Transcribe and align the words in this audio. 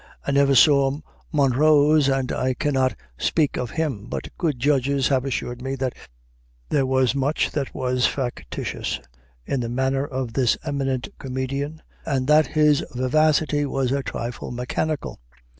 I 0.25 0.31
never 0.31 0.55
saw 0.55 0.99
Monrose, 1.31 2.09
and 2.09 2.33
cannot 2.57 2.95
speak 3.19 3.55
of 3.55 3.69
him. 3.69 4.07
But 4.07 4.35
good 4.35 4.57
judges 4.59 5.09
have 5.09 5.25
assured 5.25 5.61
me 5.61 5.75
that 5.75 5.93
there 6.69 6.87
was 6.87 7.13
much 7.13 7.51
that 7.51 7.75
was 7.75 8.07
factitious 8.07 8.99
in 9.45 9.59
the 9.59 9.69
manner 9.69 10.07
of 10.07 10.33
this 10.33 10.57
eminent 10.63 11.09
comedian, 11.19 11.83
and 12.03 12.25
that 12.25 12.47
his 12.47 12.83
vivacity 12.95 13.63
was 13.67 13.91
a 13.91 14.01
trifle 14.01 14.49
mechanical. 14.49 15.19